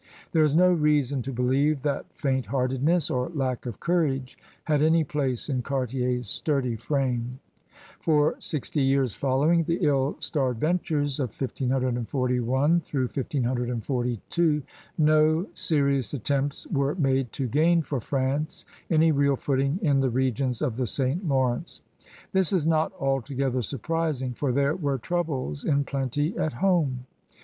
[0.31, 4.81] There is no reason to believe that f aint heartedness or lack of courage had
[4.81, 7.39] any place in Cartier's sturdy frame.
[7.99, 12.49] For sixty years following the ill starred ventures of 1541
[12.81, 14.63] 1542
[14.97, 20.63] no serious attempts were made to gain for France any real footing in the r^ons
[20.63, 21.27] of the St.
[21.27, 21.81] Lawrence.
[22.31, 27.05] This is not altogether sur prising, for there were troubles in plenty at home.